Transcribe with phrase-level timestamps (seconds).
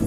[0.00, 0.06] Kính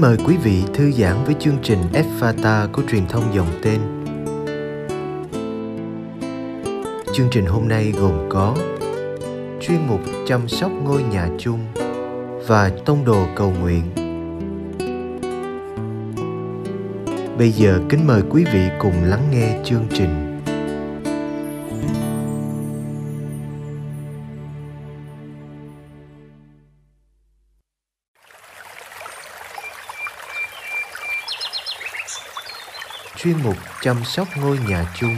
[0.00, 1.78] mời quý vị thư giãn với chương trình
[2.20, 3.80] Fata của truyền thông dòng tên.
[7.14, 8.56] Chương trình hôm nay gồm có
[9.60, 11.60] chuyên mục chăm sóc ngôi nhà chung
[12.46, 13.82] và tông đồ cầu nguyện.
[17.38, 20.28] Bây giờ kính mời quý vị cùng lắng nghe chương trình.
[33.16, 35.16] chuyên mục chăm sóc ngôi nhà chung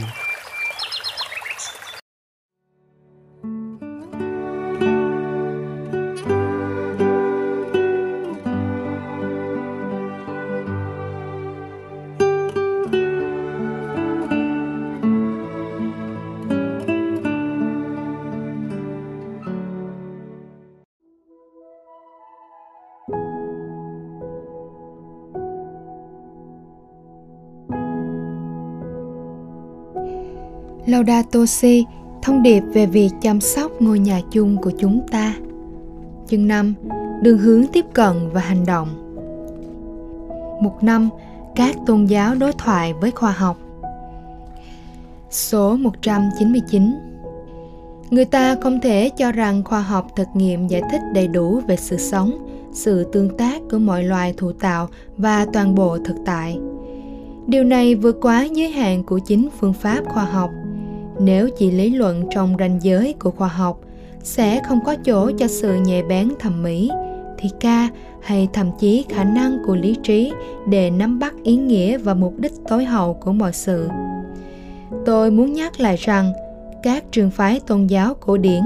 [30.85, 31.85] Laudato Si,
[32.21, 35.35] thông điệp về việc chăm sóc ngôi nhà chung của chúng ta.
[36.27, 36.73] Chương 5.
[37.21, 38.87] Đường hướng tiếp cận và hành động.
[40.61, 41.09] Mục năm
[41.55, 43.57] Các tôn giáo đối thoại với khoa học.
[45.29, 46.95] Số 199
[48.09, 51.75] Người ta không thể cho rằng khoa học thực nghiệm giải thích đầy đủ về
[51.75, 52.31] sự sống,
[52.71, 56.59] sự tương tác của mọi loài thụ tạo và toàn bộ thực tại.
[57.47, 60.51] Điều này vượt quá giới hạn của chính phương pháp khoa học–
[61.19, 63.79] nếu chỉ lý luận trong ranh giới của khoa học,
[64.23, 66.91] sẽ không có chỗ cho sự nhạy bén thẩm mỹ,
[67.37, 67.89] thì ca
[68.21, 70.31] hay thậm chí khả năng của lý trí
[70.67, 73.89] để nắm bắt ý nghĩa và mục đích tối hậu của mọi sự.
[75.05, 76.33] Tôi muốn nhắc lại rằng,
[76.83, 78.61] các trường phái tôn giáo cổ điển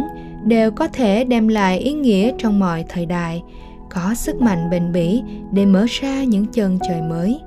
[0.46, 3.44] đều có thể đem lại ý nghĩa trong mọi thời đại,
[3.90, 7.40] có sức mạnh bền bỉ để mở ra những chân trời mới.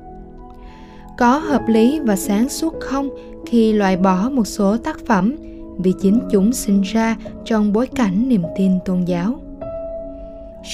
[1.19, 3.09] Có hợp lý và sáng suốt không?
[3.47, 5.36] Khi loại bỏ một số tác phẩm
[5.78, 9.34] vì chính chúng sinh ra trong bối cảnh niềm tin tôn giáo.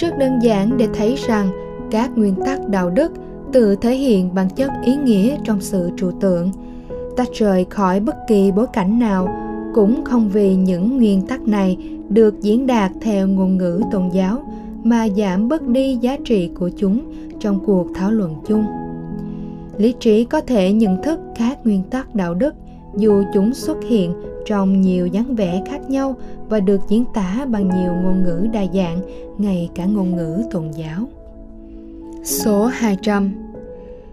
[0.00, 1.50] Rất đơn giản để thấy rằng
[1.90, 3.12] các nguyên tắc đạo đức
[3.52, 6.50] tự thể hiện bản chất ý nghĩa trong sự trụ tượng.
[7.16, 9.28] Tách rời khỏi bất kỳ bối cảnh nào
[9.74, 11.76] cũng không vì những nguyên tắc này
[12.08, 14.42] được diễn đạt theo ngôn ngữ tôn giáo
[14.84, 17.00] mà giảm bớt đi giá trị của chúng
[17.40, 18.64] trong cuộc thảo luận chung.
[19.76, 22.54] Lý trí có thể nhận thức các nguyên tắc đạo đức
[22.97, 24.12] dù chúng xuất hiện
[24.47, 26.16] trong nhiều dáng vẻ khác nhau
[26.49, 29.00] và được diễn tả bằng nhiều ngôn ngữ đa dạng,
[29.38, 31.09] ngay cả ngôn ngữ tôn giáo.
[32.25, 33.32] Số 200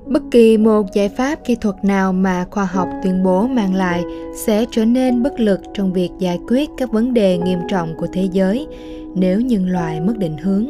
[0.06, 4.04] Bất kỳ một giải pháp kỹ thuật nào mà khoa học tuyên bố mang lại
[4.36, 8.08] sẽ trở nên bất lực trong việc giải quyết các vấn đề nghiêm trọng của
[8.14, 8.68] thế giới
[9.16, 10.66] nếu nhân loại mất định hướng,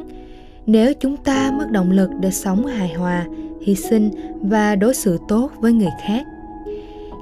[0.65, 3.25] nếu chúng ta mất động lực để sống hài hòa,
[3.61, 4.09] hy sinh
[4.41, 6.25] và đối xử tốt với người khác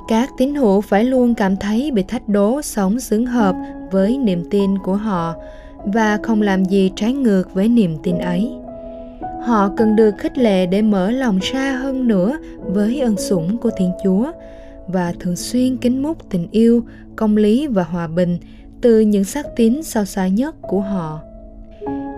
[0.08, 3.56] các tín hữu phải luôn cảm thấy bị thách đố sống xứng hợp
[3.92, 5.36] với niềm tin của họ
[5.86, 8.52] và không làm gì trái ngược với niềm tin ấy.
[9.44, 13.70] Họ cần được khích lệ để mở lòng ra hơn nữa với ơn sủng của
[13.78, 14.32] thiên chúa
[14.88, 16.84] và thường xuyên kính múc tình yêu,
[17.16, 18.38] công lý và hòa bình
[18.82, 21.20] từ những sắc tín sâu xa nhất của họ.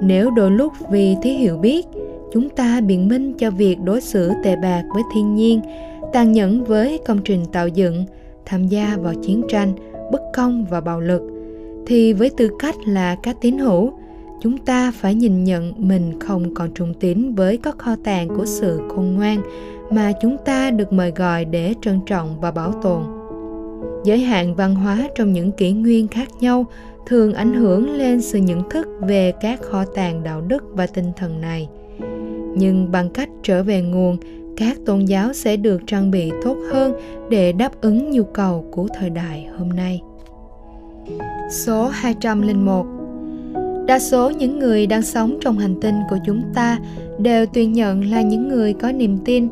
[0.01, 1.85] Nếu đôi lúc vì thiếu hiểu biết,
[2.33, 5.61] chúng ta biện minh cho việc đối xử tệ bạc với thiên nhiên
[6.15, 8.05] tàn nhẫn với công trình tạo dựng,
[8.45, 9.73] tham gia vào chiến tranh,
[10.11, 11.21] bất công và bạo lực.
[11.87, 13.91] Thì với tư cách là các tín hữu,
[14.41, 18.45] chúng ta phải nhìn nhận mình không còn trùng tín với các kho tàng của
[18.45, 19.41] sự khôn ngoan
[19.89, 23.01] mà chúng ta được mời gọi để trân trọng và bảo tồn.
[24.03, 26.65] Giới hạn văn hóa trong những kỷ nguyên khác nhau
[27.07, 31.11] thường ảnh hưởng lên sự nhận thức về các kho tàng đạo đức và tinh
[31.17, 31.69] thần này.
[32.55, 34.17] Nhưng bằng cách trở về nguồn
[34.57, 36.93] các tôn giáo sẽ được trang bị tốt hơn
[37.29, 40.01] để đáp ứng nhu cầu của thời đại hôm nay.
[41.51, 42.85] Số 201
[43.87, 46.79] Đa số những người đang sống trong hành tinh của chúng ta
[47.19, 49.47] đều tuyên nhận là những người có niềm tin.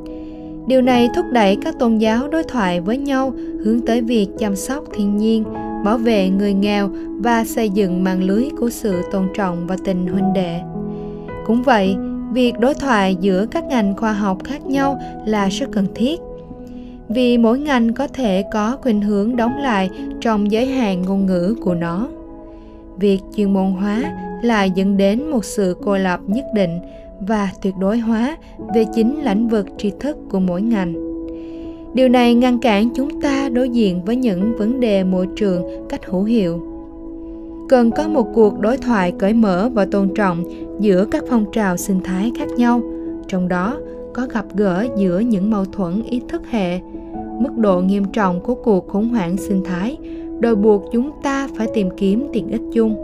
[0.67, 3.33] Điều này thúc đẩy các tôn giáo đối thoại với nhau
[3.63, 5.43] hướng tới việc chăm sóc thiên nhiên,
[5.85, 6.89] bảo vệ người nghèo
[7.19, 10.59] và xây dựng mạng lưới của sự tôn trọng và tình huynh đệ.
[11.45, 11.95] Cũng vậy,
[12.33, 16.19] việc đối thoại giữa các ngành khoa học khác nhau là rất cần thiết.
[17.09, 19.89] Vì mỗi ngành có thể có khuynh hướng đóng lại
[20.21, 22.07] trong giới hạn ngôn ngữ của nó.
[22.97, 24.03] Việc chuyên môn hóa
[24.43, 26.79] lại dẫn đến một sự cô lập nhất định
[27.19, 28.37] và tuyệt đối hóa
[28.75, 30.93] về chính lĩnh vực tri thức của mỗi ngành.
[31.93, 36.05] Điều này ngăn cản chúng ta đối diện với những vấn đề môi trường cách
[36.05, 36.72] hữu hiệu
[37.73, 40.43] cần có một cuộc đối thoại cởi mở và tôn trọng
[40.79, 42.81] giữa các phong trào sinh thái khác nhau.
[43.27, 43.77] Trong đó,
[44.13, 46.79] có gặp gỡ giữa những mâu thuẫn ý thức hệ.
[47.39, 49.97] Mức độ nghiêm trọng của cuộc khủng hoảng sinh thái
[50.39, 52.95] đòi buộc chúng ta phải tìm kiếm tiện ích chung.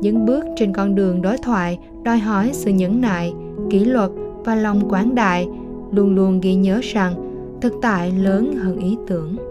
[0.00, 3.32] Những bước trên con đường đối thoại đòi hỏi sự nhẫn nại,
[3.70, 4.10] kỷ luật
[4.44, 5.48] và lòng quảng đại
[5.92, 7.14] luôn luôn ghi nhớ rằng
[7.60, 9.47] thực tại lớn hơn ý tưởng.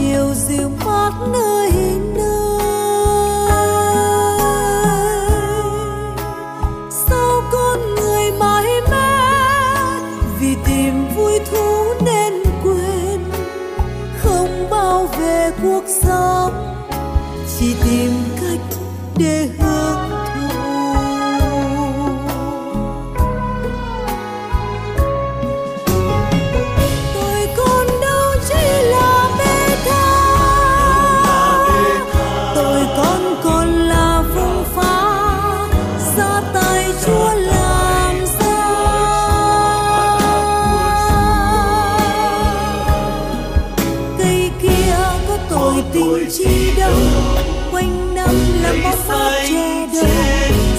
[0.00, 1.72] chiều dịu mát nơi
[2.16, 2.49] nơi.
[45.92, 46.94] tình chi đâu
[47.72, 50.69] quanh năm là bóng sát che đâu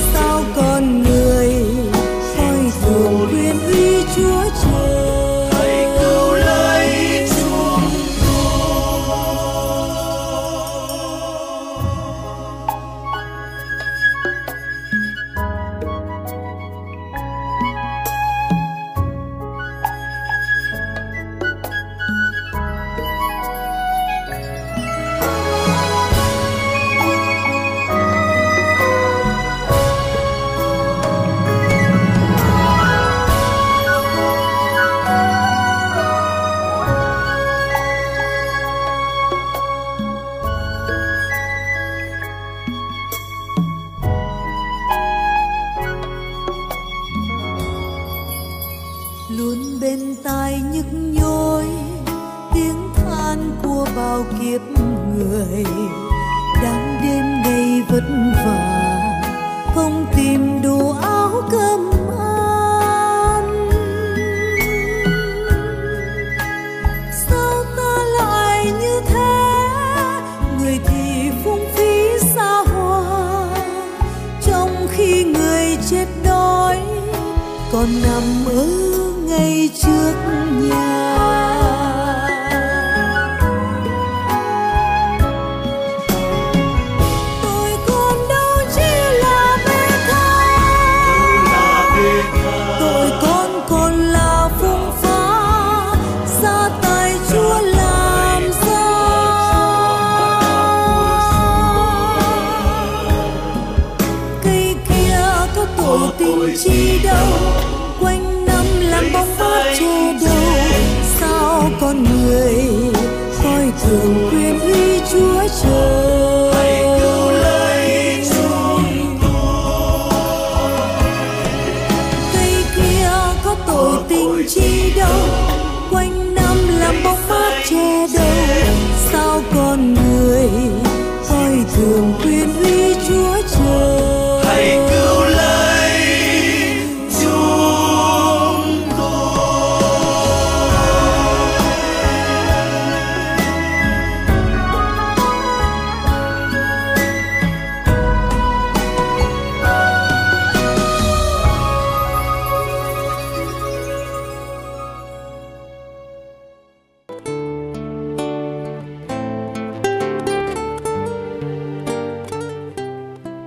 [106.56, 107.61] 知道